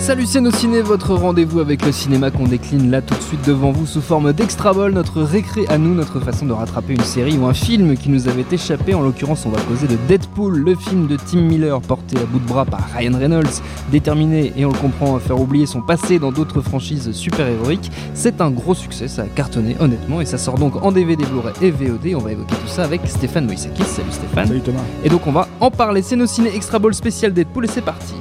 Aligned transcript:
Salut 0.00 0.24
c'est 0.24 0.40
nos 0.40 0.50
ciné, 0.50 0.80
votre 0.80 1.14
rendez-vous 1.14 1.60
avec 1.60 1.84
le 1.84 1.92
cinéma 1.92 2.30
qu'on 2.30 2.46
décline 2.46 2.90
là 2.90 3.02
tout 3.02 3.14
de 3.14 3.20
suite 3.20 3.46
devant 3.46 3.70
vous 3.70 3.84
sous 3.84 4.00
forme 4.00 4.32
d'extra 4.32 4.72
ball, 4.72 4.92
notre 4.92 5.20
récré 5.20 5.66
à 5.68 5.76
nous, 5.76 5.94
notre 5.94 6.20
façon 6.20 6.46
de 6.46 6.52
rattraper 6.52 6.94
une 6.94 7.04
série 7.04 7.36
ou 7.36 7.44
un 7.44 7.52
film 7.52 7.96
qui 7.98 8.08
nous 8.08 8.26
avait 8.26 8.46
échappé. 8.50 8.94
En 8.94 9.02
l'occurrence, 9.02 9.44
on 9.44 9.50
va 9.50 9.60
causer 9.60 9.86
de 9.86 9.96
Deadpool, 10.08 10.56
le 10.56 10.74
film 10.74 11.06
de 11.06 11.16
Tim 11.16 11.42
Miller 11.42 11.78
porté 11.82 12.16
à 12.16 12.24
bout 12.24 12.38
de 12.38 12.46
bras 12.46 12.64
par 12.64 12.80
Ryan 12.96 13.16
Reynolds, 13.16 13.60
déterminé 13.92 14.54
et 14.56 14.64
on 14.64 14.72
le 14.72 14.78
comprend 14.78 15.16
à 15.16 15.20
faire 15.20 15.38
oublier 15.38 15.66
son 15.66 15.82
passé 15.82 16.18
dans 16.18 16.32
d'autres 16.32 16.62
franchises 16.62 17.12
super-héroïques. 17.12 17.92
C'est 18.14 18.40
un 18.40 18.50
gros 18.50 18.74
succès, 18.74 19.06
ça 19.06 19.22
a 19.22 19.26
cartonné 19.26 19.76
honnêtement 19.80 20.22
et 20.22 20.24
ça 20.24 20.38
sort 20.38 20.54
donc 20.54 20.82
en 20.82 20.92
DVD, 20.92 21.22
Blu-ray 21.26 21.52
et 21.60 21.70
VOD. 21.70 22.14
On 22.16 22.24
va 22.24 22.32
évoquer 22.32 22.54
tout 22.56 22.68
ça 22.68 22.84
avec 22.84 23.02
Stéphane 23.04 23.44
Moïsakis. 23.44 23.84
Salut 23.84 24.10
Stéphane. 24.10 24.46
Salut 24.46 24.62
Thomas. 24.62 24.80
Et 25.04 25.10
donc 25.10 25.26
on 25.26 25.32
va 25.32 25.46
en 25.60 25.70
parler. 25.70 26.00
C'est 26.00 26.16
nos 26.16 26.26
ciné 26.26 26.52
extra 26.54 26.78
ball 26.78 26.94
spécial 26.94 27.34
Deadpool 27.34 27.66
et 27.66 27.68
c'est 27.68 27.84
parti. 27.84 28.14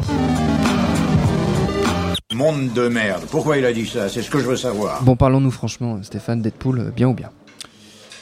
Monde 2.39 2.71
de 2.71 2.87
merde. 2.87 3.25
Pourquoi 3.29 3.57
il 3.57 3.65
a 3.65 3.73
dit 3.73 3.85
ça? 3.85 4.07
C'est 4.07 4.21
ce 4.21 4.29
que 4.29 4.39
je 4.39 4.45
veux 4.45 4.55
savoir. 4.55 5.03
Bon, 5.03 5.17
parlons-nous 5.17 5.51
franchement, 5.51 5.99
Stéphane, 6.03 6.41
Deadpool, 6.41 6.79
euh, 6.79 6.89
bien 6.89 7.09
ou 7.09 7.13
bien? 7.13 7.31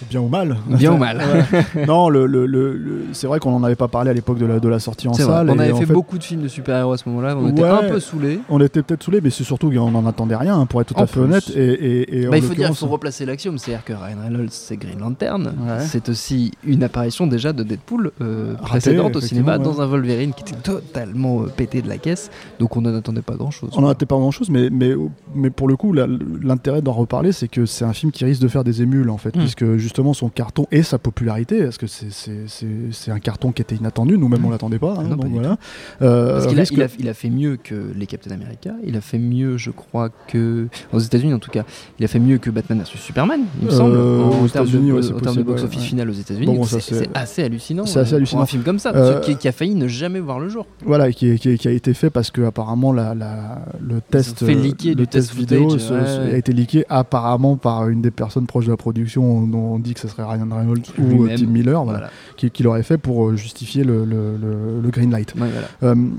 Bien 0.09 0.21
ou 0.21 0.27
mal 0.27 0.57
Bien 0.67 0.93
ou 0.93 0.97
mal. 1.07 1.17
Ouais. 1.17 1.85
Non, 1.87 2.09
le, 2.09 2.25
le, 2.25 2.45
le, 2.45 2.73
le- 2.73 3.01
c'est 3.13 3.27
vrai 3.27 3.39
qu'on 3.39 3.51
n'en 3.51 3.63
avait 3.63 3.75
pas 3.75 3.87
parlé 3.87 4.09
à 4.09 4.13
l'époque 4.13 4.37
de 4.37 4.45
la, 4.45 4.59
de 4.59 4.67
la 4.69 4.79
sortie 4.79 5.07
en 5.07 5.13
salle. 5.13 5.49
on 5.49 5.57
avait 5.59 5.73
fait, 5.73 5.85
beaucoup 5.93 6.17
de 6.17 6.23
films 6.23 6.41
de 6.41 6.47
super-héros 6.47 6.93
à 6.93 6.97
ce 6.97 7.07
moment-là, 7.09 7.35
on 7.37 7.49
était 7.49 7.63
un 7.63 7.83
peu 7.89 7.99
saoulés. 7.99 8.39
On 8.49 8.59
était 8.61 8.83
peut-être 8.83 9.03
saoulés, 9.03 9.21
mais 9.21 9.29
c'est 9.29 9.43
surtout 9.43 9.69
qu'on 9.71 9.91
n'en 9.91 10.05
attendait 10.05 10.35
rien, 10.35 10.59
hein, 10.59 10.65
pour 10.65 10.81
être 10.81 10.89
tout 10.93 10.99
En 10.99 11.03
à 11.03 11.07
fait 11.07 11.13
plus. 11.13 11.21
honnête. 11.21 11.49
Et, 11.55 11.61
et, 11.61 12.21
et 12.21 12.27
en 12.27 12.31
Bah, 12.31 12.37
il 12.37 12.43
faut 12.43 12.53
dire, 12.53 12.69
il 12.69 12.75
faut 12.75 12.87
replacer 12.87 13.25
l'axiome, 13.25 13.57
c'est-à-dire 13.57 13.83
que 13.85 13.93
Ryan 13.93 14.17
Reynolds 14.23 14.49
c'est 14.51 14.77
Green 14.77 14.99
Lantern, 14.99 15.45
Ouais. 15.47 15.79
c'est 15.85 16.09
aussi 16.09 16.51
une 16.63 16.83
apparition 16.83 17.25
déjà 17.27 17.53
de 17.53 17.63
Deadpool 17.63 18.11
euh, 18.21 18.53
Raté, 18.59 18.67
précédente 18.69 19.15
au 19.15 19.21
cinéma 19.21 19.57
dans 19.57 19.81
un 19.81 19.85
Wolverine 19.87 20.33
qui 20.33 20.41
était 20.43 20.61
totalement 20.61 21.41
euh, 21.41 21.45
pété 21.47 21.81
de 21.81 21.87
la 21.89 21.97
caisse, 21.97 22.29
donc 22.59 22.75
on 22.77 22.81
n'en 22.81 22.93
attendait 22.95 23.21
pas 23.21 23.35
grand-chose. 23.35 23.71
On 23.75 23.81
n'en 23.81 23.89
attendait 23.89 24.05
pas 24.05 24.15
grand 24.17 24.31
chose, 24.31 24.49
mais, 24.49 24.69
mais, 24.69 24.93
mais 25.35 25.49
pour 25.49 25.67
le 25.67 25.75
coup, 25.75 25.93
l'intérêt 25.93 26.81
d'en 26.81 26.93
reparler, 26.93 27.31
c'est 27.31 27.47
que 27.47 27.65
c'est 27.65 27.85
un 27.85 27.93
film 27.93 28.11
qui 28.11 28.25
risque 28.25 28.41
de 28.41 28.47
faire 28.47 28.63
des 28.63 28.81
émules, 28.81 29.09
en 29.09 29.17
fait, 29.17 29.35
Mm. 29.35 29.39
puisque 29.39 29.77
justement 29.87 30.13
son 30.13 30.29
carton 30.29 30.67
et 30.71 30.83
sa 30.83 30.97
popularité, 30.99 31.63
parce 31.63 31.77
que 31.77 31.87
c'est- 31.87 33.11
un 33.11 33.19
carton 33.19 33.51
qui 33.51 33.61
était 33.61 33.75
inattendu, 33.75 34.17
nous-mêmes 34.17 34.43
on 34.45 34.49
l'attendait 34.49 34.79
pas, 34.79 34.95
hein. 34.99 35.03
Non, 35.03 35.15
donc 35.15 35.31
voilà. 35.31 35.57
Euh, 36.01 36.33
Parce 36.33 36.47
qu'il 36.47 36.57
a, 36.57 36.61
risque- 36.61 36.73
il 36.73 36.81
a- 36.83 36.87
il 36.99 37.09
a 37.09 37.13
fait 37.13 37.29
mieux 37.29 37.57
que 37.57 37.75
les 37.95 38.05
Captain 38.05 38.31
America, 38.31 38.71
il 38.85 38.95
a 38.97 39.01
fait 39.01 39.17
mieux, 39.17 39.57
je 39.57 39.71
crois, 39.71 40.09
que. 40.27 40.67
aux 40.93 40.99
États-Unis 40.99 41.33
en 41.33 41.39
tout 41.39 41.51
cas, 41.51 41.63
il 41.99 42.05
a 42.05 42.07
fait 42.07 42.19
mieux 42.19 42.37
que 42.37 42.49
Batman 42.49 42.79
vs 42.79 42.97
Superman, 42.97 43.41
il 43.61 43.67
me 43.67 43.71
Euh, 43.71 43.75
semble, 43.75 43.97
en, 43.97 44.43
aux 44.43 44.47
termes 44.47 44.65
de, 44.65 44.69
États-Unis, 44.71 44.91
ouais, 44.91 45.01
de 45.01 45.43
box-office 45.43 45.79
ouais, 45.81 45.85
final 45.87 46.09
aux 46.09 46.13
États-Unis. 46.13 46.45
Bon, 46.45 46.63
c'est 46.63 47.07
assez 47.15 47.43
hallucinant. 47.43 47.85
c'est 47.85 47.99
assez 47.99 48.13
euh, 48.13 48.17
hallucinant. 48.17 48.39
Pour 48.39 48.43
un 48.43 48.47
film 48.47 48.63
comme 48.63 48.79
ça, 48.79 48.91
Euh, 48.95 49.19
qui, 49.21 49.37
qui 49.37 49.47
a 49.47 49.51
failli 49.51 49.75
ne 49.75 49.87
jamais 49.87 50.19
voir 50.19 50.39
le 50.39 50.49
jour. 50.49 50.65
Voilà, 50.85 51.11
qui, 51.11 51.37
qui- 51.39 51.57
qui 51.57 51.67
a 51.67 51.71
été 51.71 51.93
fait 51.93 52.09
parce 52.09 52.29
que 52.31 52.41
apparemment 52.41 52.91
la, 52.93 53.15
la- 53.15 53.61
le 53.81 54.01
test, 54.01 54.41
le 54.41 55.05
test 55.05 55.33
vidéo 55.33 55.69
a 55.91 56.35
été 56.37 56.51
leaké 56.53 56.83
apparemment 56.89 57.55
par 57.57 57.87
une 57.89 58.01
des 58.01 58.11
personnes 58.11 58.47
proches 58.47 58.65
de 58.65 58.71
la 58.71 58.77
production 58.77 59.45
dont 59.47 59.76
on 59.77 59.79
dit 59.79 59.93
que 59.93 59.99
ce 59.99 60.07
serait 60.07 60.23
Ryan 60.23 60.47
Reynolds 60.51 60.81
ou 60.97 61.25
euh. 61.25 61.35
Tim 61.37 61.45
Miller, 61.47 61.83
voilà, 61.83 61.99
Voilà. 61.99 62.13
qui, 62.35 62.51
qui 62.51 62.63
l'aurait 62.63 62.83
fait 62.83 62.97
pour 62.97 63.27
euh, 63.29 63.35
justifier 63.35 63.83
le, 63.83 64.03
le- 64.05 64.35
le- 64.37 64.81
le 64.81 64.89
green 64.89 65.11
light. 65.11 65.33
Ouais, 65.35 65.47
voilà. 65.81 65.93
Euh, 65.95 66.09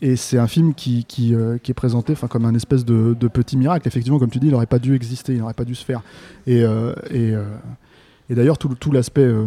et 0.00 0.16
c'est 0.16 0.38
un 0.38 0.48
film 0.48 0.74
qui, 0.74 1.04
qui, 1.04 1.34
euh, 1.34 1.58
qui 1.62 1.70
est 1.70 1.74
présenté 1.74 2.14
comme 2.28 2.44
un 2.44 2.54
espèce 2.54 2.84
de, 2.84 3.14
de 3.18 3.28
petit 3.28 3.56
miracle. 3.56 3.86
Effectivement, 3.86 4.18
comme 4.18 4.30
tu 4.30 4.38
dis, 4.40 4.46
il 4.48 4.52
n'aurait 4.52 4.66
pas 4.66 4.80
dû 4.80 4.94
exister, 4.96 5.32
il 5.34 5.38
n'aurait 5.38 5.54
pas 5.54 5.64
dû 5.64 5.74
se 5.76 5.84
faire. 5.84 6.02
Et, 6.46 6.62
euh, 6.64 6.92
et, 7.10 7.32
et 8.30 8.34
d'ailleurs, 8.34 8.56
tout, 8.56 8.68
tout 8.78 8.92
l'aspect 8.92 9.22
euh, 9.24 9.46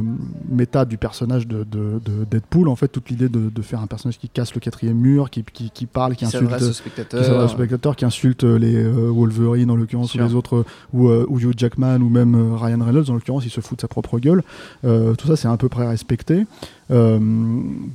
méta 0.49 0.85
du 0.85 0.97
personnage 0.97 1.47
de, 1.47 1.63
de- 1.63 1.99
de 2.03 2.25
Deadpool, 2.30 2.67
en 2.67 2.75
fait, 2.75 2.87
toute 2.89 3.09
l'idée 3.09 3.30
de, 3.30 3.49
de 3.49 3.61
faire 3.61 3.80
un 3.81 3.87
personnage 3.87 4.19
qui 4.19 4.30
casse 4.30 4.53
le 4.53 4.59
quatrième 4.59 4.97
mur, 4.97 5.30
qui, 5.30 5.43
qui, 5.43 5.71
qui 5.71 5.86
parle, 5.86 6.11
qui, 6.13 6.19
Qui 6.19 6.25
insulte. 6.37 6.55
qui 6.58 6.73
spectateur. 6.73 7.49
spectateur, 7.49 7.95
qui 7.95 8.05
insulte 8.05 8.43
les 8.43 8.75
euh, 8.75 9.09
Wolverine 9.11 9.71
en 9.71 9.75
l'occurrence 9.75 10.14
ou 10.14 10.17
les 10.19 10.33
autres, 10.35 10.58
euh, 10.58 10.65
ou, 10.93 11.08
euh, 11.09 11.25
ou 11.30 11.39
Hugh 11.39 11.53
Jackman 11.58 12.02
ou 12.02 12.09
même 12.09 12.35
euh, 12.35 12.55
Ryan 12.55 12.83
Reynolds 12.83 13.09
en 13.09 13.14
l'occurrence, 13.14 13.45
il 13.45 13.49
se 13.52 13.61
fout 13.61 13.77
de 13.77 13.81
sa 13.81 13.87
propre 13.87 14.19
gueule. 14.19 14.43
Euh, 14.83 15.15
tout 15.15 15.27
ça, 15.27 15.35
c'est 15.35 15.47
à 15.47 15.58
peu 15.58 15.69
près 15.69 15.87
respecté 15.87 16.45
euh, 16.91 17.17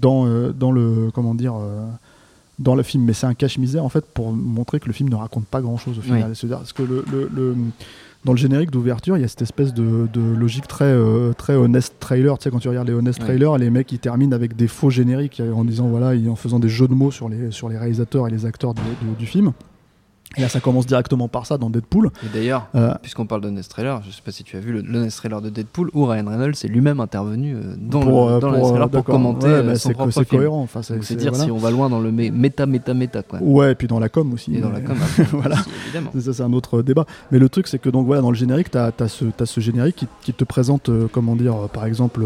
dans, 0.00 0.26
euh, 0.26 0.52
dans 0.52 0.72
le 0.72 1.10
comment 1.14 1.34
dire. 1.34 1.54
euh, 1.54 1.86
dans 2.58 2.74
le 2.74 2.82
film, 2.82 3.04
mais 3.04 3.14
c'est 3.14 3.24
un 3.26 3.32
cache-misère 3.32 3.82
en 3.86 3.88
fait 3.88 4.04
pour 4.04 4.32
montrer 4.34 4.80
que 4.80 4.86
le 4.86 4.92
film 4.92 5.08
ne 5.08 5.14
raconte 5.14 5.46
pas 5.46 5.62
grand-chose 5.62 5.98
au 5.98 6.02
final. 6.02 6.26
Oui. 6.28 6.36
C'est-à-dire 6.36 6.60
que 6.74 6.82
le, 6.82 7.02
le- 7.10 7.30
le- 7.34 7.56
dans 8.24 8.32
le 8.32 8.38
générique 8.38 8.70
d'ouverture, 8.70 9.16
il 9.16 9.20
y 9.20 9.24
a 9.24 9.28
cette 9.28 9.42
espèce 9.42 9.72
de, 9.72 10.06
de 10.12 10.20
logique 10.20 10.66
très 10.68 10.84
euh, 10.84 11.32
très 11.32 11.54
honest 11.56 11.94
trailer. 12.00 12.36
Tu 12.38 12.44
sais, 12.44 12.50
quand 12.50 12.58
tu 12.58 12.68
regardes 12.68 12.88
les 12.88 12.94
honest 12.94 13.18
Ouais. 13.18 13.24
trailers, 13.24 13.56
les 13.58 13.70
mecs 13.70 13.90
ils 13.92 13.98
terminent 13.98 14.34
avec 14.36 14.56
des 14.56 14.68
faux 14.68 14.90
génériques 14.90 15.40
euh, 15.40 15.52
en 15.52 15.64
disant 15.64 15.88
voilà, 15.88 16.12
en 16.30 16.36
faisant 16.36 16.58
des 16.58 16.68
jeux 16.68 16.86
de 16.88 16.94
mots 16.94 17.10
sur 17.10 17.28
les 17.28 17.50
sur 17.50 17.68
les 17.68 17.78
réalisateurs 17.78 18.28
et 18.28 18.30
les 18.30 18.44
acteurs 18.46 18.74
du 19.18 19.26
film. 19.26 19.52
Et 20.36 20.42
là, 20.42 20.48
ça 20.48 20.60
commence 20.60 20.86
directement 20.86 21.26
par 21.26 21.44
ça 21.44 21.58
dans 21.58 21.70
Deadpool. 21.70 22.10
Et 22.24 22.28
d'ailleurs, 22.32 22.68
Euh, 22.76 22.94
puisqu'on 23.02 23.26
parle 23.26 23.40
de 23.40 23.50
Nest 23.50 23.68
Trailer, 23.68 24.00
je 24.06 24.12
sais 24.12 24.22
pas 24.24 24.30
si 24.30 24.44
tu 24.44 24.56
as 24.56 24.60
vu 24.60 24.72
le, 24.72 24.80
le 24.80 25.02
Nest 25.02 25.16
Trailer 25.16 25.42
de 25.42 25.50
Deadpool 25.50 25.90
où 25.92 26.04
Ryan 26.06 26.24
Reynolds 26.28 26.54
est 26.62 26.68
lui-même 26.68 27.00
intervenu 27.00 27.56
euh, 27.56 27.74
dans 27.76 27.98
pour, 28.00 28.28
le, 28.28 28.34
euh, 28.34 28.38
dans 28.40 28.50
le 28.52 28.58
pour, 28.58 28.68
Trailer 28.68 28.88
pour 28.88 28.98
d'accord. 29.00 29.14
commenter 29.16 29.46
Ouais, 29.48 29.62
bah, 29.64 29.74
son 29.74 29.88
c'est 29.88 29.94
propre 29.94 30.10
c'est 30.12 30.24
cohérent. 30.28 30.62
Enfin, 30.62 30.82
c'est 30.82 30.98
dire 31.16 31.30
voilà. 31.32 31.44
si 31.46 31.50
on 31.50 31.56
va 31.56 31.72
loin 31.72 31.90
dans 31.90 31.98
le 31.98 32.12
mé- 32.12 32.30
méta, 32.30 32.64
méta, 32.66 32.94
méta 32.94 33.22
quoi. 33.24 33.40
Ouais, 33.42 33.72
et 33.72 33.74
puis 33.74 33.88
dans 33.88 33.98
la 33.98 34.08
com 34.08 34.32
aussi. 34.32 34.54
Et 34.54 34.60
dans 34.60 34.70
la 34.70 34.80
com, 34.80 34.96
après, 35.02 35.24
Voilà. 35.32 35.56
aussi, 35.56 35.68
évidemment. 35.86 36.10
Ça, 36.16 36.32
c'est 36.32 36.42
un 36.44 36.52
autre 36.52 36.82
débat. 36.82 37.06
Mais 37.32 37.40
le 37.40 37.48
truc, 37.48 37.66
c'est 37.66 37.80
que 37.80 37.88
donc 37.90 38.06
voilà, 38.06 38.22
dans 38.22 38.30
le 38.30 38.36
générique, 38.36 38.70
tu 38.70 38.78
as, 38.78 38.92
ce, 39.08 39.60
générique 39.60 39.96
qui, 39.96 40.06
qui 40.22 40.32
te 40.32 40.44
présente, 40.44 40.90
euh, 40.90 41.08
comment 41.10 41.34
dire, 41.34 41.54
euh, 41.56 41.66
par 41.66 41.86
exemple, 41.86 42.22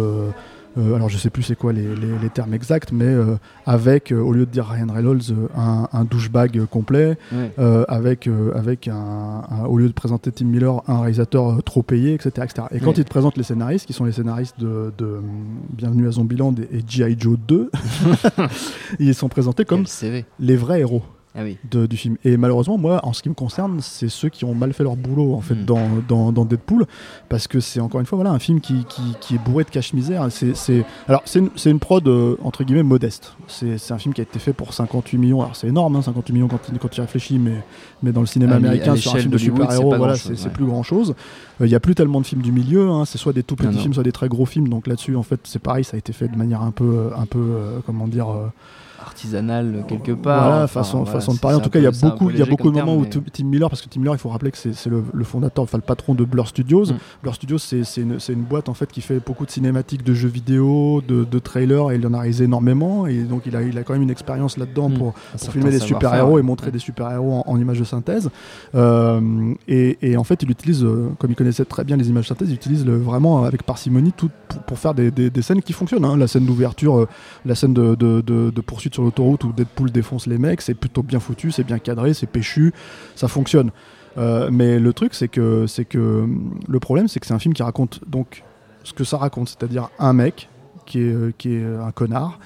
euh, 0.78 0.94
alors 0.94 1.08
je 1.08 1.16
sais 1.18 1.30
plus 1.30 1.42
c'est 1.42 1.56
quoi 1.56 1.72
les, 1.72 1.82
les- 1.94 2.18
les 2.22 2.30
termes 2.30 2.52
exacts, 2.54 2.92
mais 2.92 3.04
euh, 3.06 3.36
avec, 3.66 4.12
euh, 4.12 4.18
au 4.20 4.32
lieu 4.32 4.46
de 4.46 4.50
dire 4.50 4.66
Ryan 4.66 4.86
Reynolds, 4.92 5.22
un, 5.56 5.88
un 5.92 6.04
douchebag 6.04 6.64
complet, 6.66 7.16
Ouais. 7.32 7.52
avec, 7.88 8.28
avec 8.54 8.88
un, 8.88 9.42
un- 9.50 9.64
au 9.66 9.78
lieu 9.78 9.88
de 9.88 9.92
présenter 9.92 10.32
Tim 10.32 10.46
Miller, 10.46 10.82
un 10.88 11.00
réalisateur 11.00 11.62
trop 11.62 11.82
payé, 11.82 12.14
etc. 12.14 12.30
etc. 12.44 12.66
Et 12.72 12.80
quand 12.80 12.98
il 12.98 13.04
te 13.04 13.10
présente 13.10 13.36
les 13.36 13.42
scénaristes, 13.44 13.86
qui 13.86 13.92
sont 13.92 14.04
les 14.04 14.12
scénaristes 14.12 14.58
de, 14.58 14.92
de, 14.98 15.20
Bienvenue 15.72 16.06
à 16.08 16.12
Zombieland 16.12 16.54
et, 16.72 16.78
et 16.78 16.84
G.I. 16.86 17.16
Joe 17.18 17.38
2, 17.48 17.70
ils 18.98 19.14
sont 19.14 19.28
présentés 19.28 19.64
comme 19.64 19.84
les 20.40 20.56
vrais 20.56 20.80
héros 20.80 21.02
Ah 21.36 21.42
oui. 21.42 21.58
de- 21.70 21.86
du 21.86 21.96
film. 21.96 22.16
Et 22.24 22.36
malheureusement, 22.36 22.78
moi, 22.78 23.00
en 23.02 23.12
ce 23.12 23.20
qui 23.22 23.28
me 23.28 23.34
concerne, 23.34 23.78
c'est 23.80 24.08
ceux 24.08 24.28
qui 24.28 24.44
ont 24.44 24.54
mal 24.54 24.72
fait 24.72 24.84
leur 24.84 24.94
boulot 24.96 25.34
en 25.34 25.40
fait 25.40 25.54
Mm. 25.56 25.64
dans, 25.64 25.88
dans, 26.08 26.32
dans 26.32 26.44
Deadpool, 26.44 26.86
parce 27.28 27.48
que 27.48 27.58
c'est 27.60 27.80
encore 27.80 28.00
une 28.00 28.06
fois 28.06 28.16
voilà 28.16 28.30
un 28.30 28.38
film 28.38 28.60
qui, 28.60 28.84
qui, 28.88 29.02
qui 29.20 29.34
est 29.34 29.38
bourré 29.44 29.64
de 29.64 29.70
cache-misère. 29.70 30.26
C'est, 30.30 30.54
c'est... 30.54 30.84
Alors 31.08 31.22
c'est 31.24 31.40
une, 31.40 31.50
c'est 31.56 31.70
une 31.70 31.80
prod 31.80 32.06
euh, 32.06 32.36
entre 32.44 32.62
guillemets 32.62 32.82
modeste. 32.84 33.34
C'est, 33.48 33.78
c'est 33.78 33.92
un 33.92 33.98
film 33.98 34.14
qui 34.14 34.20
a 34.20 34.24
été 34.24 34.38
fait 34.38 34.52
pour 34.52 34.72
58 34.72 35.18
millions. 35.18 35.40
Alors 35.42 35.56
c'est 35.56 35.66
énorme, 35.66 35.96
hein, 35.96 36.02
58 36.02 36.32
millions 36.32 36.48
quand, 36.48 36.60
quand 36.80 36.88
tu 36.88 37.00
réfléchis, 37.00 37.38
mais, 37.38 37.64
mais 38.02 38.12
dans 38.12 38.20
le 38.20 38.26
cinéma 38.26 38.54
À 38.54 38.58
l'é- 38.60 38.66
américain 38.68 38.92
à 38.92 38.96
sur 38.96 39.14
un 39.14 39.18
film 39.18 39.32
de 39.32 39.38
super-héros, 39.38 39.94
voilà, 39.96 40.14
c'est, 40.14 40.36
c'est 40.36 40.44
ouais. 40.46 40.50
plus 40.52 40.66
grand-chose. 40.66 41.14
Il 41.60 41.66
n'y 41.66 41.74
a 41.74 41.80
plus 41.80 41.94
tellement 41.96 42.20
de 42.20 42.26
films 42.26 42.42
du 42.42 42.52
milieu. 42.52 42.90
hein, 42.90 43.04
c'est 43.06 43.18
soit 43.18 43.32
des 43.32 43.42
tout 43.42 43.56
petits 43.56 43.66
Non, 43.68 43.72
non. 43.74 43.80
films, 43.80 43.94
soit 43.94 44.02
des 44.04 44.12
très 44.12 44.28
gros 44.28 44.46
films. 44.46 44.68
Donc 44.68 44.86
là-dessus, 44.86 45.16
en 45.16 45.22
fait, 45.24 45.40
c'est 45.44 45.58
pareil. 45.60 45.82
Ça 45.84 45.96
a 45.96 45.98
été 45.98 46.12
fait 46.12 46.28
de 46.28 46.36
manière 46.36 46.62
un 46.62 46.70
peu, 46.70 46.84
euh, 46.84 47.10
un 47.16 47.26
peu, 47.26 47.38
euh, 47.40 47.78
comment 47.86 48.06
dire. 48.06 48.26
Euh, 49.00 49.02
Artisanal 49.06 49.84
quelque 49.88 50.12
part. 50.12 50.44
voilà, 50.48 50.64
Enfin, 50.64 50.82
façon, 50.82 51.02
voilà, 51.04 51.20
de 51.26 51.38
parler. 51.38 51.56
En 51.56 51.60
tout 51.60 51.70
cas, 51.70 51.78
il 51.78 51.84
y 51.84 51.86
a 51.86 51.90
beaucoup, 51.90 52.30
il 52.30 52.38
y 52.38 52.42
a 52.42 52.46
beaucoup 52.46 52.70
de 52.70 52.76
moments 52.76 52.96
où 52.96 53.04
Tim 53.06 53.44
Miller, 53.44 53.68
parce 53.68 53.82
que 53.82 53.88
Tim 53.88 54.00
Miller, 54.00 54.14
il 54.14 54.18
faut 54.18 54.28
rappeler 54.28 54.50
que 54.50 54.58
c'est 54.58 54.86
le, 54.90 55.02
le 55.12 55.24
fondateur, 55.24 55.62
enfin 55.64 55.78
le 55.78 55.82
patron 55.82 56.14
de 56.14 56.24
Blur 56.24 56.46
Studios. 56.48 56.86
Mm. 56.86 56.96
Blur 57.22 57.34
Studios, 57.34 57.58
c'est 57.58 57.82
une, 57.96 58.18
une 58.28 58.42
boîte 58.42 58.68
en 58.68 58.74
fait 58.74 58.90
qui 58.90 59.00
fait 59.00 59.20
beaucoup 59.24 59.46
de 59.46 59.50
cinématiques, 59.50 60.02
de 60.04 60.14
jeux 60.14 60.28
vidéo, 60.28 61.02
de, 61.06 61.24
de 61.24 61.38
trailers, 61.38 61.90
et 61.92 61.96
il 61.96 62.06
en 62.06 62.14
a 62.14 62.18
réalisé 62.20 62.44
énormément. 62.44 63.06
Et 63.06 63.22
donc, 63.22 63.42
il 63.46 63.54
a, 63.56 63.62
il 63.62 63.76
a 63.78 63.82
quand 63.82 63.92
même 63.94 64.02
une 64.02 64.10
expérience 64.10 64.56
là-dedans 64.58 64.88
Mm. 64.88 64.94
pour, 64.98 65.14
filmer 65.50 65.70
des 65.70 65.78
super-héros 65.80 66.38
et 66.38 66.42
montrer 66.42 66.66
Ouais. 66.66 66.72
des 66.72 66.78
super-héros 66.78 67.32
en, 67.46 67.52
en 67.52 67.58
images 67.60 67.78
de 67.78 67.84
synthèse. 67.84 68.30
Euh, 68.74 69.54
et, 69.68 69.98
et 70.02 70.16
en 70.16 70.24
fait, 70.24 70.42
il 70.42 70.50
utilise, 70.50 70.84
euh, 70.84 71.08
comme 71.18 71.30
il 71.30 71.36
connaissait 71.36 71.64
très 71.64 71.84
bien 71.84 71.96
les 71.96 72.08
images 72.08 72.24
de 72.24 72.28
synthèse, 72.28 72.50
il 72.50 72.54
utilise 72.54 72.84
le, 72.84 72.96
vraiment 72.96 73.44
avec 73.44 73.62
parcimonie 73.62 74.12
tout 74.12 74.30
pour, 74.48 74.62
pour 74.62 74.78
faire 74.78 74.94
des, 74.94 75.10
des- 75.10 75.30
des 75.30 75.42
scènes 75.42 75.62
qui 75.62 75.72
fonctionnent. 75.72 76.04
hein. 76.04 76.16
La 76.16 76.26
scène 76.26 76.44
d'ouverture, 76.44 76.98
euh, 77.00 77.08
la 77.46 77.54
scène 77.54 77.72
de, 77.74 77.94
de- 77.94 78.20
de- 78.20 78.50
de 78.50 78.60
poursuite 78.60 78.83
sur 78.92 79.04
l'autoroute 79.04 79.44
où 79.44 79.52
Deadpool 79.52 79.90
défonce 79.90 80.26
les 80.26 80.36
mecs, 80.36 80.60
c'est 80.60 80.74
plutôt 80.74 81.02
bien 81.02 81.20
foutu, 81.20 81.52
c'est 81.52 81.64
bien 81.64 81.78
cadré, 81.78 82.12
c'est 82.12 82.26
péchu, 82.26 82.72
ça 83.14 83.28
fonctionne. 83.28 83.70
Euh, 84.18 84.50
mais 84.52 84.78
le 84.78 84.92
truc, 84.92 85.14
c'est 85.14 85.28
que, 85.28 85.66
c'est 85.66 85.84
que 85.84 86.28
le 86.68 86.80
problème, 86.80 87.08
c'est 87.08 87.20
que 87.20 87.26
c'est 87.26 87.34
un 87.34 87.38
film 87.38 87.54
qui 87.54 87.62
raconte 87.62 88.00
donc 88.06 88.42
ce 88.82 88.92
que 88.92 89.04
ça 89.04 89.16
raconte, 89.16 89.48
c'est-à-dire 89.48 89.88
un 89.98 90.12
mec 90.12 90.48
qui 90.86 91.00
est, 91.00 91.12
euh, 91.12 91.32
qui 91.36 91.54
est 91.54 91.64
un 91.64 91.90
connard, 91.90 92.38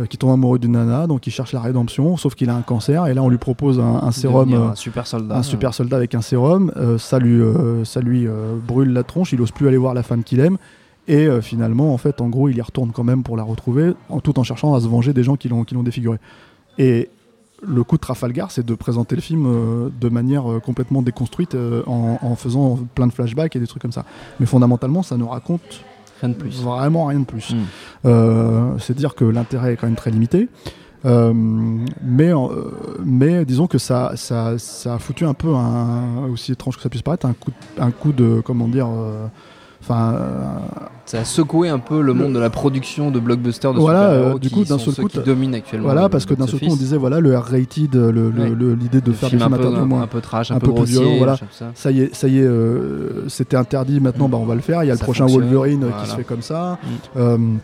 euh, 0.00 0.06
qui 0.06 0.16
tombe 0.16 0.30
amoureux 0.30 0.58
d'une 0.58 0.72
nana, 0.72 1.06
donc 1.06 1.26
il 1.26 1.30
cherche 1.30 1.52
la 1.52 1.60
rédemption, 1.60 2.16
sauf 2.16 2.34
qu'il 2.34 2.50
a 2.50 2.54
un 2.54 2.62
cancer, 2.62 3.06
et 3.06 3.14
là 3.14 3.22
on 3.22 3.28
lui 3.28 3.38
propose 3.38 3.78
un, 3.78 4.00
un 4.02 4.10
sérum. 4.10 4.52
Euh, 4.52 4.68
un 4.70 4.74
super 4.74 5.06
soldat. 5.06 5.36
un 5.36 5.42
super 5.42 5.74
soldat 5.74 5.96
avec 5.96 6.14
un 6.14 6.22
sérum, 6.22 6.72
ça 6.98 7.18
lui, 7.18 7.42
ça 7.84 8.00
lui 8.00 8.26
brûle 8.66 8.92
la 8.92 9.02
tronche, 9.02 9.32
il 9.32 9.40
ose 9.40 9.52
plus 9.52 9.68
aller 9.68 9.76
voir 9.76 9.94
la 9.94 10.02
femme 10.02 10.24
qu'il 10.24 10.40
aime, 10.40 10.56
et 11.14 11.26
euh, 11.26 11.40
finalement, 11.42 11.92
en 11.94 11.98
fait, 11.98 12.20
en 12.20 12.28
gros, 12.28 12.48
il 12.48 12.56
y 12.56 12.60
retourne 12.62 12.90
quand 12.92 13.04
même 13.04 13.22
pour 13.22 13.36
la 13.36 13.42
retrouver, 13.42 13.92
en, 14.08 14.20
tout 14.20 14.38
en 14.38 14.44
cherchant 14.44 14.74
à 14.74 14.80
se 14.80 14.86
venger 14.88 15.12
des 15.12 15.24
gens 15.24 15.36
qui 15.36 15.48
l'ont 15.48 15.64
qui 15.64 15.74
l'ont 15.74 15.82
défiguré. 15.82 16.18
Et 16.78 17.10
le 17.62 17.84
coup 17.84 17.96
de 17.96 18.00
Trafalgar, 18.00 18.50
c'est 18.50 18.64
de 18.66 18.74
présenter 18.74 19.14
le 19.14 19.22
film 19.22 19.44
euh, 19.46 19.88
de 20.00 20.08
manière 20.08 20.50
euh, 20.50 20.58
complètement 20.60 21.02
déconstruite 21.02 21.54
en, 21.86 22.18
en 22.20 22.34
faisant 22.36 22.78
plein 22.94 23.06
de 23.06 23.12
flashbacks 23.12 23.54
et 23.56 23.60
des 23.60 23.66
trucs 23.66 23.82
comme 23.82 23.92
ça. 23.92 24.04
Mais 24.40 24.46
fondamentalement, 24.46 25.02
ça 25.02 25.16
ne 25.16 25.24
raconte 25.24 25.84
Rien 26.20 26.30
de 26.30 26.34
plus. 26.34 26.62
vraiment 26.62 27.06
rien 27.06 27.20
de 27.20 27.24
plus. 27.24 27.50
Mm. 27.52 27.56
Euh, 28.06 28.78
c'est 28.78 28.96
dire 28.96 29.14
que 29.14 29.24
l'intérêt 29.24 29.72
est 29.72 29.76
quand 29.76 29.88
même 29.88 29.96
très 29.96 30.10
limité. 30.12 30.48
Euh, 31.04 31.32
mais, 31.34 32.32
euh, 32.32 32.46
mais 33.04 33.44
disons 33.44 33.66
que 33.66 33.78
ça, 33.78 34.12
ça, 34.14 34.56
ça 34.58 34.94
a 34.94 34.98
foutu 34.98 35.24
un 35.26 35.34
peu 35.34 35.52
un, 35.54 36.28
aussi 36.32 36.52
étrange 36.52 36.76
que 36.76 36.82
ça 36.82 36.88
puisse 36.88 37.02
paraître, 37.02 37.26
un 37.26 37.32
coup, 37.32 37.50
de- 37.50 37.82
un 37.82 37.90
coup 37.90 38.12
de 38.12 38.40
comment 38.44 38.68
dire, 38.68 38.86
euh, 38.88 39.26
enfin, 39.82 40.14
euh, 40.14 40.56
Ça 41.06 41.18
a 41.20 41.24
secoué 41.24 41.68
un 41.68 41.78
peu 41.78 42.00
le 42.00 42.14
monde 42.14 42.32
de 42.32 42.38
la 42.38 42.50
production 42.50 43.10
de 43.10 43.20
blockbusters 43.20 43.74
de 43.74 43.78
Voilà, 43.80 44.10
euh, 44.10 44.38
du 44.38 44.48
coup, 44.50 44.64
d'un 44.64 44.78
seul 44.78 44.94
coup, 44.94 45.08
qui 45.08 45.18
dominent 45.20 45.54
actuellement. 45.54 45.86
voilà, 45.86 46.08
parce 46.08 46.24
que 46.24 46.34
d'un 46.34 46.46
seul 46.46 46.60
coup 46.60 46.66
on 46.70 46.76
disait 46.76 46.96
voilà 46.96 47.20
le 47.20 47.36
R-rated, 47.36 47.94
l'idée 47.94 49.00
de 49.00 49.12
faire 49.12 49.30
des 49.30 49.36
un 49.36 49.48
films 49.48 49.56
peu, 49.58 49.66
un, 49.66 49.84
moins- 49.84 50.02
un 50.02 50.06
peu 50.06 50.20
trash, 50.20 50.50
un, 50.50 50.58
peu, 50.58 50.72
peu 50.72 50.84
violent, 50.84 51.16
voilà. 51.18 51.36
ça. 51.74 51.90
y 51.90 52.00
est, 52.02 52.14
ça 52.14 52.28
y 52.28 52.38
est, 52.38 52.42
euh, 52.42 53.28
c'était 53.28 53.56
interdit. 53.56 54.00
Maintenant, 54.00 54.28
bah, 54.28 54.38
on 54.40 54.46
va 54.46 54.54
le 54.54 54.60
faire. 54.60 54.84
Il 54.84 54.86
y 54.86 54.90
a 54.90 54.94
le 54.94 55.00
prochain 55.00 55.26
Wolverine 55.26 55.86
qui 56.02 56.10
se 56.10 56.16
fait 56.16 56.24
comme 56.24 56.42
ça. 56.42 56.78
Mm. 57.16 57.58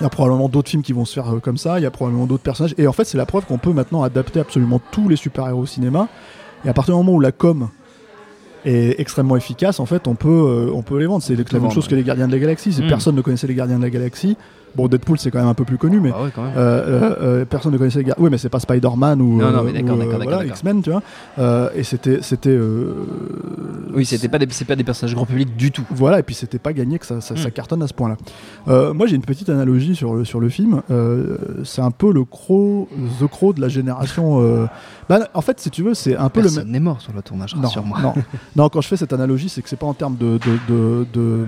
Il 0.00 0.04
y 0.04 0.06
a 0.06 0.08
probablement 0.08 0.48
d'autres 0.48 0.70
films 0.70 0.82
qui 0.82 0.94
vont 0.94 1.04
se 1.04 1.12
faire 1.12 1.26
comme 1.42 1.58
ça. 1.58 1.78
Il 1.78 1.82
y 1.82 1.86
a 1.86 1.90
probablement 1.90 2.24
d'autres 2.24 2.42
personnages. 2.42 2.74
Et 2.78 2.86
en 2.86 2.92
fait, 2.92 3.04
c'est 3.04 3.18
la 3.18 3.26
preuve 3.26 3.44
qu'on 3.44 3.58
peut 3.58 3.74
maintenant 3.74 4.02
adapter 4.02 4.40
absolument 4.40 4.80
tous 4.90 5.10
les 5.10 5.16
super-héros 5.16 5.60
au 5.60 5.66
cinéma. 5.66 6.08
Et 6.64 6.70
à 6.70 6.72
partir 6.72 6.94
du 6.94 6.98
moment 6.98 7.12
où 7.16 7.20
la 7.20 7.32
com 7.32 7.68
est 8.64 8.98
extrêmement 9.00 9.36
efficace, 9.36 9.80
en 9.80 9.86
fait, 9.86 10.06
on 10.08 10.14
peut, 10.14 10.28
euh, 10.28 10.70
on 10.74 10.82
peut 10.82 10.98
les 10.98 11.06
vendre. 11.06 11.22
C'est 11.22 11.34
la 11.52 11.58
même 11.60 11.70
chose 11.70 11.88
que 11.88 11.94
les 11.94 12.02
Gardiens 12.02 12.26
de 12.26 12.32
la 12.32 12.38
Galaxie. 12.38 12.72
Si 12.72 12.82
Mm. 12.82 12.88
personne 12.88 13.14
ne 13.16 13.20
connaissait 13.22 13.46
les 13.46 13.54
Gardiens 13.54 13.78
de 13.78 13.82
la 13.82 13.90
Galaxie, 13.90 14.36
bon, 14.74 14.88
Deadpool 14.88 15.18
c'est 15.18 15.30
quand 15.30 15.38
même 15.38 15.48
un 15.48 15.54
peu 15.54 15.64
plus 15.64 15.78
connu, 15.78 16.00
mais 16.00 16.10
Bah 16.10 16.22
ouais, 16.24 16.30
quand 16.34 16.42
même. 16.42 16.52
euh, 16.56 16.58
euh, 16.58 17.16
euh, 17.40 17.44
personne 17.44 17.72
ne 17.72 17.78
connaissait 17.78 17.98
les 18.00 18.04
gars. 18.06 18.14
Oui, 18.18 18.28
mais 18.30 18.38
c'est 18.38 18.48
pas 18.48 18.60
Spider-Man 18.60 19.20
ou, 19.20 19.36
Non, 19.38 19.50
non, 19.50 19.64
voilà. 20.24 20.44
X-Men, 20.44 20.82
tu 20.82 20.90
vois. 20.90 21.02
Euh, 21.38 21.68
et 21.74 21.82
c'était, 21.84 22.18
c'était. 22.22 22.56
oui, 23.94 24.04
c'était 24.04 24.28
pas 24.28 24.38
des, 24.38 24.46
pas 24.46 24.76
des 24.76 24.84
personnages 24.84 25.14
grand 25.14 25.26
public 25.26 25.56
du 25.56 25.70
tout. 25.72 25.84
Voilà, 25.90 26.18
et 26.18 26.22
puis 26.22 26.34
c'était 26.34 26.58
pas 26.58 26.72
gagné 26.72 26.98
que 26.98 27.06
ça, 27.06 27.20
ça, 27.20 27.36
ça 27.36 27.48
Mm. 27.48 27.52
cartonne 27.52 27.82
à 27.82 27.86
ce 27.88 27.94
point-là. 27.94 28.16
Moi, 28.92 29.06
j'ai 29.06 29.16
une 29.16 29.22
petite 29.22 29.48
analogie 29.48 29.94
sur 29.96 30.14
le, 30.14 30.24
sur 30.24 30.40
le 30.40 30.48
film. 30.48 30.82
C'est 31.64 31.82
un 31.82 31.90
peu 31.90 32.12
le 32.12 32.24
croc, 32.24 32.88
The 33.20 33.26
Crow 33.26 33.52
de 33.52 33.60
la 33.60 33.68
génération. 33.68 34.68
bah, 35.08 35.20
en 35.34 35.40
fait, 35.40 35.60
si 35.60 35.70
tu 35.70 35.82
veux, 35.82 35.94
c'est 35.94 36.16
un 36.16 36.28
peu 36.28 36.40
le 36.40 36.46
même. 36.46 36.54
Personne 36.54 36.72
n'est 36.72 36.80
mort 36.80 37.00
sur 37.00 37.12
le 37.12 37.22
tournage, 37.22 37.54
Non, 37.56 37.62
rassure-moi. 37.62 37.98
non, 38.02 38.14
non, 38.56 38.68
quand 38.68 38.80
je 38.80 38.88
fais 38.88 38.96
cette 38.96 39.12
analogie, 39.12 39.48
c'est 39.48 39.62
que 39.62 39.68
c'est 39.68 39.76
pas 39.78 39.86
en 39.86 39.94
termes 39.94 40.16
de, 40.16 40.38
de, 40.38 40.58
de- 40.68 41.06
de- 41.12 41.46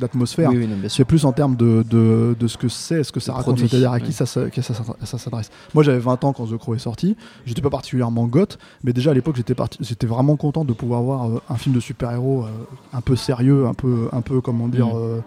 d'atmosphère. 0.00 0.50
Oui, 0.50 0.58
oui. 0.58 0.68
C'est 0.88 1.04
plus 1.04 1.24
en 1.24 1.32
termes 1.32 1.56
de, 1.56 1.84
de 1.88 2.46
ce 2.54 2.58
que 2.58 2.68
c'est, 2.68 3.04
ce 3.04 3.12
que 3.12 3.20
ça 3.20 3.32
Le 3.32 3.36
raconte, 3.38 3.58
c'est-à-dire 3.68 3.92
à 3.92 4.00
qui 4.00 4.12
ça, 4.12 4.26
ça- 4.26 4.50
ça, 4.62 4.62
ça- 4.74 4.84
ça 5.04 5.18
s'adresse. 5.18 5.50
Moi 5.74 5.82
j'avais 5.84 5.98
20 5.98 6.24
ans 6.24 6.32
quand 6.32 6.46
The 6.46 6.56
Crow 6.56 6.74
est 6.74 6.78
sorti, 6.78 7.16
j'étais 7.46 7.60
pas 7.62 7.70
particulièrement 7.70 8.26
goth, 8.26 8.58
mais 8.82 8.92
déjà 8.92 9.10
à 9.10 9.14
l'époque 9.14 9.36
j'étais, 9.36 9.54
parti- 9.54 9.78
j'étais 9.80 10.06
vraiment 10.06 10.36
content 10.36 10.64
de 10.64 10.72
pouvoir 10.72 11.02
voir 11.02 11.28
euh, 11.28 11.42
un 11.50 11.56
film 11.56 11.74
de 11.74 11.80
super-héros 11.80 12.44
euh, 12.44 12.48
un 12.92 13.00
peu 13.00 13.16
sérieux, 13.16 13.66
un 13.66 13.74
peu, 13.74 14.08
un 14.12 14.22
peu 14.22 14.40
comment 14.40 14.68
dire, 14.68 14.86
Mm. 14.86 15.22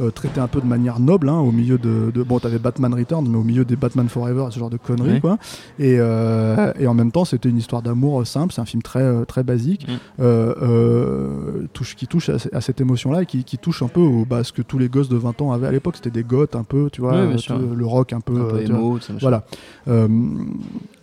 Euh, 0.00 0.10
traité 0.10 0.40
un 0.40 0.48
peu 0.48 0.60
de 0.60 0.66
manière 0.66 0.98
noble, 1.00 1.28
hein, 1.28 1.38
au 1.38 1.52
milieu 1.52 1.78
de, 1.78 2.10
de- 2.12 2.22
Bon, 2.24 2.38
t'avais 2.40 2.58
Batman 2.58 2.92
Returns, 2.94 3.26
mais 3.28 3.36
au 3.38 3.42
milieu 3.44 3.64
des 3.64 3.76
Batman 3.76 4.08
Forever, 4.08 4.46
ce 4.50 4.58
genre 4.58 4.70
de 4.70 4.76
conneries, 4.76 5.20
quoi. 5.20 5.38
Et, 5.78 5.96
euh, 5.98 6.72
et 6.78 6.86
en 6.86 6.94
même 6.94 7.12
temps, 7.12 7.24
c'était 7.24 7.48
une 7.48 7.58
histoire 7.58 7.80
d'amour 7.82 8.20
euh, 8.20 8.24
simple, 8.24 8.52
c'est 8.52 8.60
un 8.60 8.64
film 8.64 8.82
très, 8.82 9.24
très 9.26 9.42
basique, 9.44 9.86
euh, 10.20 11.66
touche, 11.72 11.94
qui 11.96 12.06
touche 12.06 12.28
à, 12.28 12.36
à 12.52 12.60
cette 12.60 12.80
émotion-là 12.80 13.22
et 13.22 13.26
qui, 13.26 13.44
qui 13.44 13.58
touche 13.58 13.82
un 13.82 13.88
peu 13.88 14.00
au, 14.00 14.24
bah, 14.24 14.44
ce 14.44 14.52
que 14.52 14.62
tous 14.62 14.78
les 14.78 14.88
gosses 14.88 15.08
de 15.08 15.16
20 15.16 15.40
ans 15.42 15.52
avaient 15.52 15.66
à 15.68 15.72
l'époque. 15.72 15.96
C'était 15.96 16.10
des 16.10 16.24
goths 16.24 16.56
un 16.56 16.64
peu, 16.64 16.88
tu 16.92 17.00
vois, 17.00 17.12
tu- 17.58 17.76
le 17.76 17.86
rock 17.86 18.12
un 18.12 18.20
peu. 18.20 18.34
Un 18.40 18.44
peu 18.44 18.50
vois. 18.50 18.60
émo, 18.78 18.92
machin. 18.94 19.14
Voilà. 19.20 19.44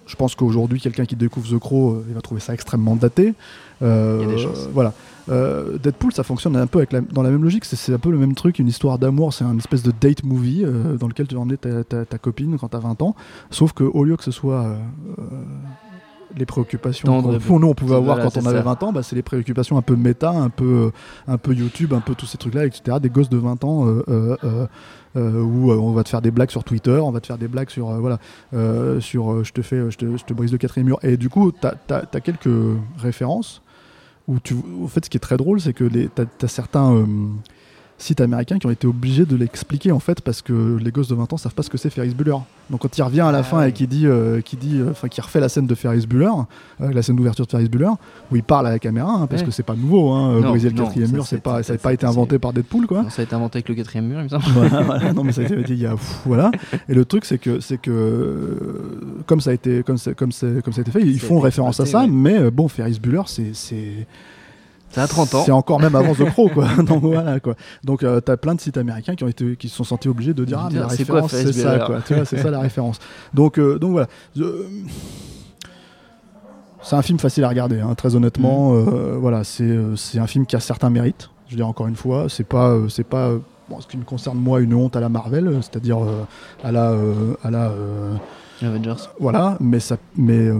Je 0.08 0.16
pense 0.18 0.36
qu'aujourd'hui, 0.36 0.82
quelqu'un 0.82 1.06
qui 1.06 1.16
découvre 1.16 1.48
The 1.50 1.58
Crow, 1.60 2.04
il 2.10 2.14
va 2.14 2.22
trouver 2.22 2.42
ça 2.42 2.54
extrêmement 2.54 2.96
daté. 2.98 3.34
Il 3.82 3.88
y 3.88 3.90
a 3.90 4.36
des. 4.36 4.38
Voilà. 4.74 4.94
Euh, 5.30 5.78
Deadpool, 5.78 6.12
ça 6.14 6.24
fonctionne 6.24 6.56
un 6.56 6.68
peu 6.68 6.80
avec 6.80 6.92
la- 6.92 7.02
dans 7.02 7.22
la 7.22 7.30
même 7.30 7.44
logique. 7.44 7.66
C'est- 7.66 7.94
un 7.94 8.00
peu 8.00 8.12
le 8.12 8.18
même 8.18 8.34
truc, 8.36 8.60
une 8.60 8.68
histoire 8.68 8.98
d'amour. 9.00 9.34
C'est 9.34 9.44
un 9.44 9.58
espèce 9.58 9.84
de 9.84 9.92
date 10.00 10.24
movie 10.24 10.64
euh, 10.66 10.98
dans 10.98 11.08
lequel 11.08 11.28
tu 11.28 11.36
vas 11.36 11.42
emmener 11.42 11.58
ta, 11.58 11.84
ta- 11.84 12.06
ta 12.06 12.18
copine 12.18 12.58
quand 12.58 12.70
t'as 12.70 12.80
20 12.80 13.02
ans. 13.02 13.16
Sauf 13.50 13.74
que 13.74 13.84
au 13.84 14.04
lieu 14.04 14.18
que 14.18 14.24
ce 14.24 14.32
soit 14.32 14.64
euh, 14.64 14.76
les 16.38 16.46
préoccupations 16.46 17.08
qu'on 17.48 17.60
nous 17.60 17.68
on 17.68 17.74
pouvait 17.74 17.96
avoir 17.96 18.16
Voilà, 18.16 18.30
quand 18.32 18.42
on 18.42 18.46
avait 18.46 18.60
ça. 18.60 18.64
20 18.64 18.84
ans, 18.84 18.94
bah, 18.94 19.04
c'est 19.04 19.16
les 19.16 19.22
préoccupations 19.22 19.78
un 19.78 19.82
peu 19.82 19.96
méta, 19.96 20.30
un 20.32 20.50
peu, 20.50 20.92
un 21.28 21.38
peu 21.38 21.54
YouTube, 21.54 21.94
un 21.94 22.00
peu 22.00 22.16
tous 22.16 22.26
ces 22.26 22.38
trucs-là, 22.38 22.66
etc. 22.66 22.98
Des 23.02 23.10
gosses 23.10 23.30
de 23.30 23.38
20 23.38 23.64
ans 23.66 23.86
euh, 23.88 24.38
où 25.16 25.72
euh, 25.72 25.76
on 25.76 25.92
va 25.92 26.04
te 26.04 26.10
faire 26.10 26.22
des 26.22 26.32
blagues 26.32 26.52
sur 26.52 26.64
Twitter, 26.64 27.00
on 27.04 27.12
va 27.12 27.20
te 27.20 27.28
faire 27.28 27.38
des 27.38 27.50
blagues 27.50 27.70
sur, 27.70 27.90
euh, 27.90 28.00
voilà, 28.00 28.18
sur 29.02 29.44
je 29.44 29.52
te 29.52 29.62
fais, 29.62 29.92
je 29.92 29.98
te, 29.98 30.34
brise 30.34 30.52
le 30.52 30.58
quatrième 30.58 30.88
mur. 30.88 31.00
Et 31.04 31.18
du 31.18 31.30
coup, 31.30 31.52
tu 31.52 31.68
as, 31.68 32.22
quelques 32.22 32.50
références 32.98 33.62
où 34.28 34.40
tu, 34.40 34.56
en 34.82 34.88
fait, 34.88 35.06
ce 35.06 35.10
qui 35.10 35.18
est 35.18 35.22
très 35.22 35.38
drôle, 35.38 35.62
c'est 35.62 35.74
que 35.74 35.84
tu 35.86 36.10
as, 36.18 36.48
certains 36.48 36.94
euh, 36.94 37.06
sites 38.02 38.22
américains 38.22 38.58
qui 38.60 38.66
ont 38.68 38.72
été 38.72 38.88
obligés 38.88 39.26
de 39.26 39.36
l'expliquer 39.36 39.92
en 39.92 40.00
fait 40.00 40.22
parce 40.22 40.42
que 40.42 40.78
les 40.82 40.92
gosses 40.92 41.08
de 41.10 41.16
20 41.16 41.32
ans 41.34 41.38
savent 41.38 41.54
pas 41.54 41.64
ce 41.64 41.70
que 41.70 41.78
c'est 41.78 41.90
Ferris 41.90 42.14
Bueller. 42.16 42.38
Donc 42.70 42.82
quand 42.82 42.98
il 42.98 43.02
revient 43.04 43.22
à 43.22 43.32
la 43.32 43.40
Ah 43.40 43.44
fin 43.44 43.62
oui. 43.64 43.70
et 43.70 43.72
qui 43.74 43.86
dit, 43.88 44.08
euh, 44.08 44.42
qui 44.42 44.56
dit, 44.56 44.80
euh, 44.80 44.92
enfin 44.92 45.08
qui 45.08 45.20
refait 45.22 45.40
la 45.40 45.50
scène 45.50 45.68
de 45.68 45.76
Ferris 45.76 46.06
Bueller, 46.08 46.30
euh, 46.82 46.92
la 46.94 47.02
scène 47.02 47.16
d'ouverture 47.18 47.46
de 47.46 47.52
Ferris 47.52 47.68
Bueller, 47.70 47.92
où 48.32 48.36
il 48.38 48.44
parle 48.44 48.68
à 48.68 48.72
la 48.72 48.80
caméra, 48.80 49.12
hein, 49.12 49.28
parce 49.28 49.42
Ouais. 49.42 49.48
que 49.48 49.52
c'est 49.54 49.64
pas 49.64 49.76
nouveau, 49.76 50.10
hein, 50.12 50.40
Non, 50.42 50.50
briser 50.52 50.70
le 50.70 50.76
non, 50.76 50.86
quatrième 50.86 51.10
ça, 51.10 51.14
mur, 51.14 51.26
c'est 51.26 51.42
pas, 51.42 51.64
ça, 51.64 51.74
n'a 51.74 51.80
pas 51.80 51.94
été 51.94 52.06
inventé 52.06 52.40
par 52.40 52.54
Deadpool 52.54 52.88
quoi. 52.88 53.04
Non, 53.04 53.10
ça 53.10 53.22
a 53.22 53.26
été 53.26 53.36
inventé 53.36 53.58
avec 53.58 53.70
le 53.70 53.76
quatrième 53.76 54.08
mur, 54.08 54.20
il 54.20 54.24
me 54.24 54.30
semble. 54.30 54.44
Voilà, 54.54 54.82
voilà. 54.84 55.14
Non, 55.14 55.24
mais 55.24 55.32
ça 55.34 55.42
a 55.42 55.44
été 55.44 55.56
dit 55.64 55.74
il 55.74 55.80
y 55.80 55.86
a 55.86 55.92
pff, 55.92 56.22
voilà. 56.26 56.52
Et 56.90 56.94
le 56.94 57.04
truc 57.06 57.26
c'est 57.26 57.38
que 57.38 57.60
c'est 57.60 57.78
que 57.80 57.92
euh, 57.92 59.22
comme 59.28 59.42
ça 59.42 59.52
a 59.52 59.54
été 59.54 59.84
comme 59.84 59.98
c'est 59.98 60.16
comme 60.16 60.32
c'est 60.32 60.62
comme 60.64 60.74
ça 60.74 60.80
a 60.80 60.84
été 60.84 60.92
fait, 60.92 61.02
ils 61.02 61.20
font 61.20 61.40
référence 61.40 61.80
à 61.80 61.86
ça, 61.86 62.02
ouais. 62.02 62.08
mais 62.08 62.50
bon 62.52 62.68
Ferris 62.68 63.00
Bueller 63.02 63.24
c'est 63.28 63.52
c'est 63.54 64.08
Ça 64.92 65.04
a 65.04 65.08
30 65.08 65.36
ans. 65.36 65.44
c'est 65.46 65.52
encore 65.52 65.80
même 65.80 65.96
avant 65.96 66.14
The 66.14 66.26
Crow 66.32 66.50
quoi. 66.50 66.68
Donc 66.86 67.02
voilà 67.04 67.40
quoi. 67.40 67.56
Donc 67.84 68.04
euh, 68.04 68.20
t'as 68.20 68.36
plein 68.38 68.56
de 68.56 68.62
sites 68.62 68.78
américains 68.78 69.16
qui 69.16 69.24
ont 69.24 69.28
été 69.30 69.56
qui 69.56 69.70
se 69.70 69.76
sont 69.76 69.84
sentis 69.86 70.10
obligés 70.10 70.34
de 70.34 70.44
dire 70.46 70.60
ah 70.60 70.70
mais 70.72 70.80
la 70.80 70.88
référence 70.88 71.32
c'est 71.32 71.54
ça 71.54 71.70
Bueller 71.72 71.86
quoi. 71.86 72.02
Tu 72.06 72.14
vois, 72.14 72.26
c'est 72.26 72.38
ça 72.38 72.52
la 72.52 72.60
référence. 72.60 73.00
Donc 73.34 73.58
euh, 73.58 73.80
donc 73.80 73.92
voilà. 73.92 74.08
Je- 74.36 74.44
C'est 76.84 76.96
un 76.96 77.02
film 77.04 77.20
facile 77.20 77.44
à 77.44 77.50
regarder, 77.50 77.80
hein, 77.80 77.94
très 77.96 78.16
honnêtement. 78.16 78.72
Mm. 78.74 78.76
Euh, 78.90 79.18
voilà, 79.20 79.44
c'est 79.44 79.64
euh, 79.64 79.96
un 80.16 80.28
film 80.28 80.46
qui 80.46 80.56
a 80.56 80.60
certains 80.60 80.90
mérites. 80.90 81.30
Je 81.48 81.52
veux 81.52 81.58
dire 81.58 81.68
encore 81.68 81.88
une 81.88 81.96
fois, 81.96 82.26
c'est 82.28 82.44
pas 82.48 82.70
euh, 82.70 82.90
c'est 82.90 83.04
pas 83.04 83.28
euh, 83.30 83.40
bon, 83.70 83.80
ce 83.82 83.88
qui 83.88 83.98
me 83.98 84.04
concerne 84.04 84.38
moi 84.40 84.62
une 84.62 84.74
honte 84.74 84.96
à 84.96 85.00
la 85.00 85.10
Marvel, 85.10 85.48
euh, 85.48 85.62
c'est-à-dire 85.62 86.04
euh, 86.04 86.24
à 86.64 86.72
la 86.72 86.92
euh, 86.92 87.36
à 87.44 87.52
la 87.52 87.70
euh, 87.70 88.16
Avengers. 88.64 88.96
voilà, 89.20 89.58
mais 89.60 89.80
ça 89.80 89.98
mais 90.18 90.38
euh, 90.48 90.60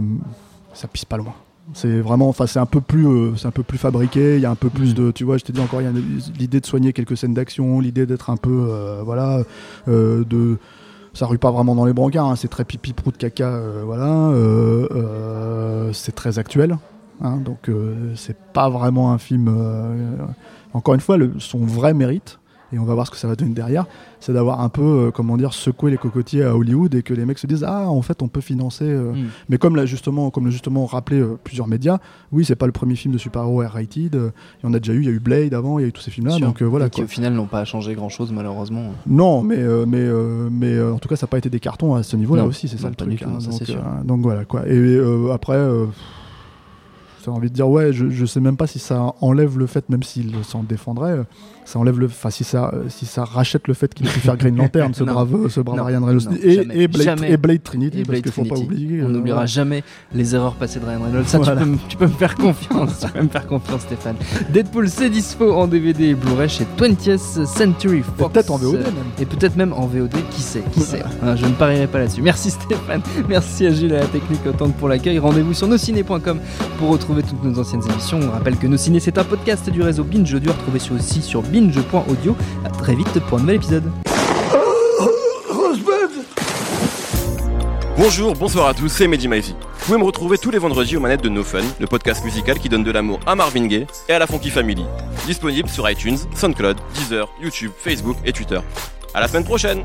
ça 0.74 0.86
pisse 0.88 1.04
pas 1.04 1.16
loin. 1.16 1.34
C'est 1.74 2.00
vraiment, 2.00 2.28
enfin, 2.28 2.46
c'est 2.46 2.58
un 2.58 2.66
peu 2.66 2.80
plus, 2.80 3.06
euh, 3.06 3.36
c'est 3.36 3.46
un 3.46 3.52
peu 3.52 3.62
plus 3.62 3.78
fabriqué. 3.78 4.36
Il 4.36 4.42
y 4.42 4.46
a 4.46 4.50
un 4.50 4.56
peu 4.56 4.68
plus 4.68 4.90
Mm. 4.92 4.94
de, 4.94 5.10
tu 5.10 5.24
vois, 5.24 5.38
je 5.38 5.44
t'ai 5.44 5.52
dit 5.52 5.60
encore, 5.60 5.80
il 5.80 5.84
y 5.84 5.88
a 5.88 5.92
l'idée 6.38 6.60
de 6.60 6.66
soigner 6.66 6.92
quelques 6.92 7.16
scènes 7.16 7.34
d'action, 7.34 7.80
l'idée 7.80 8.04
d'être 8.06 8.30
un 8.30 8.36
peu, 8.36 8.66
euh, 8.68 9.02
voilà, 9.04 9.42
euh, 9.88 10.24
de, 10.24 10.58
ça 11.14 11.26
rue 11.26 11.38
pas 11.38 11.50
vraiment 11.50 11.74
dans 11.74 11.84
les 11.84 11.92
brancards. 11.92 12.26
hein, 12.26 12.36
c'est 12.36 12.48
très 12.48 12.64
pipi 12.64 12.92
prout 12.92 13.16
caca, 13.16 13.58
voilà. 13.84 14.32
c'est 15.92 16.14
très 16.14 16.38
actuel, 16.38 16.78
hein, 17.22 17.36
donc 17.36 17.70
c'est 18.16 18.36
pas 18.52 18.68
vraiment 18.68 19.12
un 19.12 19.18
film. 19.18 19.48
encore 20.74 20.94
une 20.94 21.00
fois, 21.00 21.16
le, 21.16 21.32
son 21.38 21.58
vrai 21.58 21.94
mérite. 21.94 22.38
Et 22.72 22.78
on 22.78 22.84
va 22.84 22.94
voir 22.94 23.06
ce 23.06 23.10
que 23.10 23.16
ça 23.18 23.28
va 23.28 23.36
donner 23.36 23.52
derrière. 23.54 23.86
C'est 24.20 24.32
d'avoir 24.32 24.60
un 24.60 24.68
peu, 24.68 24.82
euh, 24.82 25.10
comment 25.10 25.36
dire, 25.36 25.52
secoué 25.52 25.90
les 25.90 25.98
cocotiers 25.98 26.42
à 26.44 26.56
Hollywood 26.56 26.94
et 26.94 27.02
que 27.02 27.12
les 27.12 27.24
mecs 27.26 27.38
se 27.38 27.46
disent 27.46 27.64
ah 27.66 27.88
en 27.90 28.00
fait 28.02 28.22
on 28.22 28.28
peut 28.28 28.40
financer. 28.40 28.84
euh, 28.86 29.12
Mm. 29.12 29.26
mais 29.50 29.58
comme 29.58 29.76
l'a 29.76 29.84
justement, 29.84 30.30
comme 30.30 30.48
justement 30.50 30.86
rappelé 30.86 31.20
euh, 31.20 31.38
plusieurs 31.44 31.66
médias, 31.68 31.98
oui, 32.32 32.44
c'est 32.44 32.54
pas 32.56 32.66
le 32.66 32.72
premier 32.72 32.94
film 32.96 33.12
de 33.12 33.18
super-héros 33.18 33.62
R-rated. 33.62 34.14
euh, 34.16 34.30
Il 34.62 34.66
y 34.66 34.68
en 34.70 34.74
a 34.74 34.78
déjà 34.78 34.92
eu, 34.94 35.00
il 35.00 35.04
y 35.04 35.08
a 35.08 35.12
eu 35.12 35.18
Blade 35.20 35.52
avant, 35.54 35.78
il 35.78 35.82
y 35.82 35.84
a 35.84 35.88
eu 35.88 35.92
tous 35.92 36.00
ces 36.02 36.10
films-là. 36.10 36.36
Sûr. 36.36 36.46
Donc 36.46 36.62
voilà. 36.62 36.86
Et 36.86 36.90
qui 36.90 37.00
Quoi. 37.00 37.04
au 37.04 37.08
final 37.08 37.34
n'ont 37.34 37.46
pas 37.46 37.64
changé 37.64 37.94
grand 37.94 38.08
chose 38.08 38.32
malheureusement. 38.32 38.92
Non, 39.06 39.42
mais 39.42 39.58
mais 39.86 40.08
mais 40.50 40.80
en 40.82 40.98
tout 40.98 41.08
cas, 41.08 41.16
ça 41.16 41.26
n'a 41.26 41.28
pas 41.28 41.38
été 41.38 41.50
des 41.50 41.60
cartons 41.60 41.94
à 41.94 42.02
ce 42.02 42.16
niveau-là 42.16 42.42
Non, 42.42 42.48
aussi, 42.48 42.68
c'est 42.68 42.78
ça 42.78 42.88
le 42.88 42.94
truc. 42.94 43.18
tout, 43.20 43.28
hein, 43.28 43.38
donc, 43.38 44.06
donc 44.06 44.20
voilà 44.22 44.44
quoi. 44.44 44.62
Et 44.68 44.98
après. 45.32 45.58
J'ai 47.24 47.30
envie 47.30 47.48
de 47.50 47.54
dire 47.54 47.68
ouais 47.68 47.92
je, 47.92 48.08
je 48.10 48.26
sais 48.26 48.40
même 48.40 48.56
pas 48.56 48.66
si 48.66 48.78
ça 48.78 49.14
enlève 49.20 49.58
le 49.58 49.66
fait 49.66 49.88
même 49.88 50.02
s'il 50.02 50.32
s'en 50.44 50.62
défendrait 50.62 51.12
euh, 51.12 51.22
ça 51.64 51.78
enlève 51.78 52.00
le 52.00 52.06
enfin 52.06 52.30
si 52.30 52.42
ça 52.42 52.72
euh, 52.74 52.84
si 52.88 53.06
ça 53.06 53.24
rachète 53.24 53.68
le 53.68 53.74
fait 53.74 53.94
qu'il 53.94 54.06
ait 54.06 54.10
pu 54.10 54.18
faire 54.20 54.36
Green 54.36 54.56
Lantern 54.56 54.92
ce 54.94 55.04
Non. 55.04 55.12
brave 55.12 55.48
ce 55.48 55.60
brave 55.60 55.76
Non. 55.78 55.84
Ryan 55.84 56.04
Reynolds 56.04 56.24
Non, 56.30 56.36
et, 56.42 56.88
Blade, 56.88 57.24
et 57.24 57.36
Blade 57.36 57.62
Trinity 57.62 57.98
Et 57.98 58.02
parce 58.02 58.08
Blade 58.08 58.22
qu'il 58.22 58.32
faut 58.32 58.44
pas 58.44 58.58
oublier 58.58 59.02
On 59.02 59.06
euh, 59.06 59.08
n'oubliera 59.12 59.36
voilà. 59.36 59.46
jamais 59.46 59.84
les 60.12 60.34
erreurs 60.34 60.54
passées 60.54 60.80
de 60.80 60.84
Ryan 60.86 61.02
Reynolds. 61.04 61.24
Ça, 61.26 61.38
Voilà. 61.38 61.60
tu, 61.60 61.64
peux, 61.66 61.70
me- 61.70 61.78
tu 61.88 61.96
peux 61.96 62.06
me 62.06 62.10
faire 62.12 62.34
confiance. 62.34 63.00
tu 63.00 63.08
peux 63.12 63.22
me 63.22 63.28
faire 63.28 63.46
confiance, 63.46 63.82
Stéphane. 63.82 64.16
Deadpool, 64.52 64.88
c'est 64.88 65.08
dispo 65.10 65.52
en 65.52 65.68
DVD 65.68 66.06
et 66.08 66.14
Blu-ray 66.14 66.48
chez 66.48 66.66
20th 66.78 67.46
Century 67.46 68.02
Fox. 68.02 68.32
peut-être 68.32 68.50
en 68.50 68.56
VOD 68.58 68.74
même 68.80 68.94
Et 69.20 69.26
peut-être 69.26 69.56
même 69.56 69.72
en 69.72 69.86
VOD, 69.86 70.10
qui 70.30 70.42
sait, 70.42 70.62
qui 70.72 70.80
sait. 70.80 71.02
Hein, 71.22 71.36
je 71.36 71.46
ne 71.46 71.52
parierai 71.52 71.86
pas 71.86 71.98
là-dessus. 72.00 72.22
Merci 72.22 72.50
Stéphane, 72.50 73.02
merci 73.28 73.66
à 73.66 73.70
Gilles 73.72 73.92
et 73.92 73.96
à 73.96 74.00
la 74.00 74.06
technique 74.06 74.40
autant 74.46 74.68
pour 74.70 74.88
l'accueil. 74.88 75.18
Rendez-vous 75.20 75.54
sur 75.54 75.68
nosciné.com 75.68 76.38
pour 76.78 76.88
retrouver 76.90 77.11
toutes 77.20 77.44
nos 77.44 77.58
anciennes 77.58 77.82
émissions. 77.90 78.20
On 78.22 78.30
rappelle 78.30 78.56
que 78.56 78.66
Nos 78.66 78.78
Ciné, 78.78 79.00
c'est 79.00 79.18
un 79.18 79.24
podcast 79.24 79.68
du 79.68 79.82
réseau 79.82 80.04
Binge 80.04 80.32
Audio, 80.32 80.52
retrouvé 80.52 80.78
aussi 80.94 81.20
sur 81.20 81.42
binge.audio. 81.42 82.36
À 82.64 82.70
très 82.70 82.94
vite 82.94 83.20
pour 83.28 83.38
un 83.38 83.40
nouvel 83.42 83.56
épisode. 83.56 83.84
Bonjour, 87.98 88.34
bonsoir 88.34 88.68
à 88.68 88.74
tous, 88.74 88.88
c'est 88.88 89.06
Mehdi 89.06 89.28
Maizy. 89.28 89.54
Vous 89.82 89.86
pouvez 89.86 89.98
me 89.98 90.04
retrouver 90.04 90.38
tous 90.38 90.50
les 90.50 90.58
vendredis 90.58 90.96
aux 90.96 91.00
manettes 91.00 91.22
de 91.22 91.28
No 91.28 91.44
Fun, 91.44 91.60
le 91.78 91.86
podcast 91.86 92.24
musical 92.24 92.58
qui 92.58 92.68
donne 92.68 92.84
de 92.84 92.90
l'amour 92.90 93.20
à 93.26 93.34
Marvin 93.34 93.66
Gaye 93.66 93.86
et 94.08 94.12
à 94.12 94.18
la 94.18 94.26
Funky 94.26 94.50
Family. 94.50 94.84
Disponible 95.26 95.68
sur 95.68 95.88
iTunes, 95.88 96.18
SoundCloud, 96.34 96.78
Deezer, 96.94 97.28
YouTube, 97.40 97.70
Facebook 97.76 98.16
et 98.24 98.32
Twitter. 98.32 98.60
À 99.14 99.20
la 99.20 99.28
semaine 99.28 99.44
prochaine! 99.44 99.84